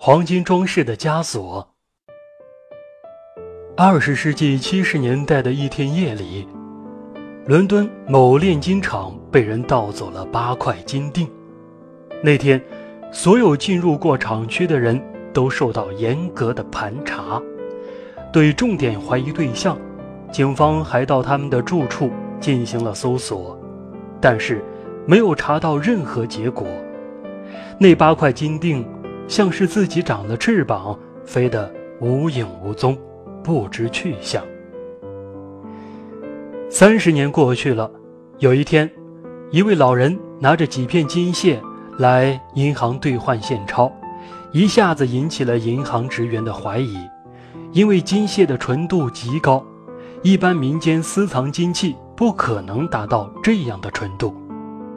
[0.00, 1.74] 黄金装饰的枷锁。
[3.76, 6.46] 二十世纪七十年代的一天夜里，
[7.46, 11.28] 伦敦某炼金厂被人盗走了八块金锭。
[12.22, 12.62] 那天，
[13.10, 15.02] 所有进入过厂区的人
[15.34, 17.42] 都受到严格的盘查，
[18.32, 19.76] 对重点怀疑对象，
[20.30, 22.08] 警方还到他们的住处
[22.38, 23.58] 进行了搜索，
[24.20, 24.64] 但是
[25.08, 26.68] 没有查到任何结果。
[27.80, 28.86] 那八块金锭。
[29.28, 32.98] 像是自己长了翅膀，飞得无影无踪，
[33.44, 34.42] 不知去向。
[36.70, 37.90] 三十年过去了，
[38.38, 38.90] 有一天，
[39.50, 41.60] 一位老人拿着几片金屑
[41.98, 43.92] 来银行兑换现钞，
[44.50, 46.96] 一下子引起了银行职员的怀疑，
[47.72, 49.62] 因为金屑的纯度极高，
[50.22, 54.34] 一般民间私藏金器不可能达到这样的纯度。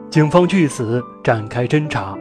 [0.10, 2.18] 警方据此展开侦查。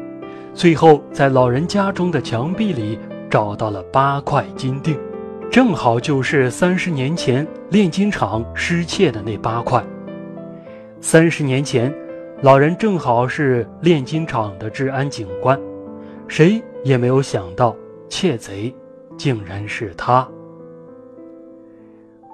[0.52, 2.98] 最后，在老人家中的墙壁里
[3.30, 4.98] 找到了八块金锭，
[5.50, 9.82] 正好就是三十年前炼金厂失窃的那八块。
[11.00, 11.94] 三十年前，
[12.42, 15.58] 老人正好是炼金厂的治安警官，
[16.26, 17.74] 谁也没有想到
[18.08, 18.74] 窃贼
[19.16, 20.28] 竟然是他。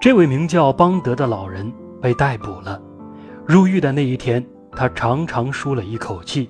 [0.01, 1.71] 这位名叫邦德的老人
[2.01, 2.81] 被逮捕了，
[3.45, 6.49] 入狱的那一天，他长长舒了一口气，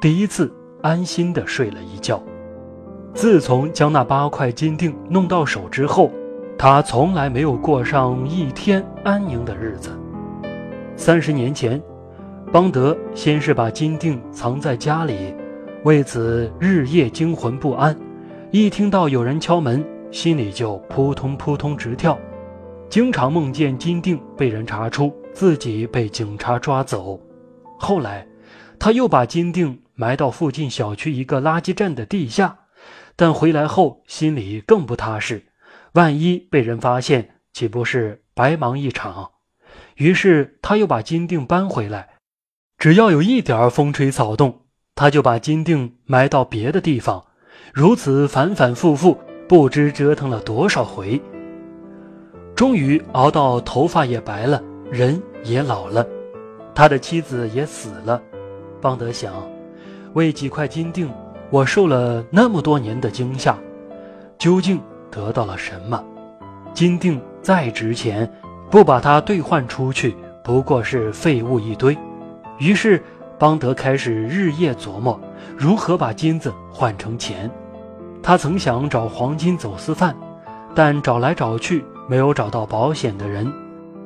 [0.00, 0.50] 第一次。
[0.84, 2.22] 安心地睡了一觉。
[3.14, 6.10] 自从将那八块金锭弄到手之后，
[6.58, 9.98] 他从来没有过上一天安宁的日子。
[10.94, 11.82] 三十年前，
[12.52, 15.34] 邦德先是把金锭藏在家里，
[15.84, 17.96] 为此日夜惊魂不安，
[18.50, 22.18] 一听到有人敲门，心里就扑通扑通直跳，
[22.90, 27.18] 经常梦见金锭被人查出，自己被警察抓走。
[27.78, 28.26] 后来，
[28.84, 29.78] 他又把金锭。
[29.94, 32.58] 埋到附近小区一个垃圾站的地下，
[33.16, 35.46] 但回来后心里更不踏实，
[35.94, 39.30] 万一被人发现，岂不是白忙一场？
[39.94, 42.16] 于是他又把金锭搬回来，
[42.76, 47.24] 只要有一点风吹草动，他就把金锭埋到别的地方，
[47.72, 49.18] 如此反反复复，
[49.48, 51.22] 不知折腾了多少回。
[52.54, 56.06] 终于熬到头发也白了，人也老了，
[56.74, 58.20] 他的妻子也死了。
[58.84, 59.32] 邦德想。
[60.12, 61.08] 为几块金锭，
[61.48, 63.56] 我受了那么多年的惊吓，
[64.36, 64.78] 究竟
[65.10, 66.04] 得到了什么？
[66.74, 68.30] 金锭再值钱，
[68.70, 71.96] 不把它兑换出去，不过是废物一堆。
[72.58, 73.02] 于是，
[73.38, 75.18] 邦德开始日夜琢磨
[75.56, 77.50] 如何把金子换成钱。
[78.22, 80.14] 他曾想找黄金走私犯，
[80.74, 83.50] 但找来找去没有找到保险的人。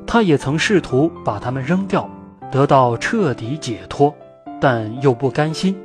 [0.07, 2.09] 他也曾试图把它们扔掉，
[2.51, 4.15] 得到彻底解脱，
[4.61, 5.77] 但又不甘心。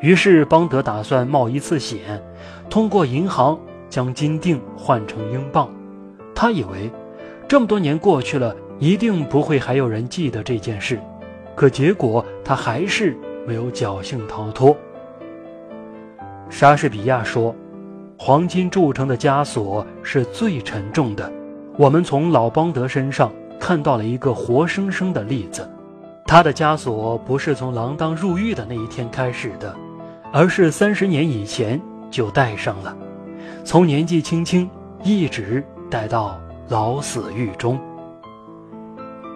[0.00, 2.22] 于是，邦德打算冒一次险，
[2.68, 3.58] 通过银行
[3.88, 5.68] 将金锭换成英镑。
[6.34, 6.90] 他以为，
[7.46, 10.98] 这么多年过去了，一定不会还有人记得这件事。
[11.54, 13.14] 可结果，他还是
[13.46, 14.74] 没有侥幸逃脱。
[16.48, 17.54] 莎士比亚说
[18.16, 21.30] ：“黄金铸成的枷锁是最沉重的。”
[21.76, 25.68] 我们从老邦德身上看到了一个活生生的例子。
[26.30, 29.74] 他的枷锁不是从锒铛入狱的那一天开始的。
[30.32, 32.96] 而是三十年以前就戴上了，
[33.64, 34.70] 从年纪轻轻
[35.02, 35.60] 一直
[35.90, 37.80] 戴到老死狱中。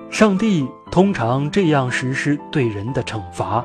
[0.08, 3.64] 上帝通常这样实施对人的惩罚：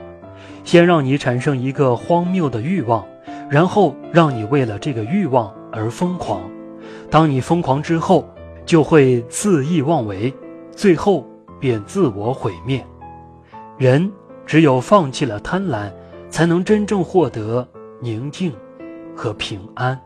[0.64, 3.06] 先让你产生一个荒谬的欲望，
[3.48, 6.42] 然后让你为了这个欲望而疯狂。
[7.12, 8.28] 当你疯狂之后，
[8.66, 10.34] 就会肆意妄为，
[10.72, 11.24] 最后
[11.60, 12.84] 便自我毁灭。
[13.80, 14.12] 人
[14.46, 15.92] 只有放弃了贪婪。
[16.30, 17.68] 才能真正获得
[18.00, 18.54] 宁静
[19.16, 20.00] 和平安。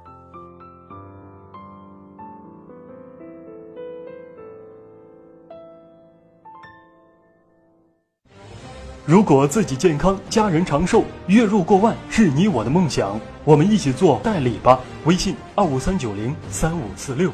[9.05, 14.79] 如果自己健康，家人长寿，月入过万是你我的梦想，我们一起做代理吧。
[15.03, 17.29] 微信二五三九零三五四六。